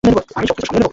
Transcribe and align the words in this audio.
আমি 0.03 0.45
সবকিছু 0.49 0.67
সামলে 0.67 0.79
নিব। 0.79 0.89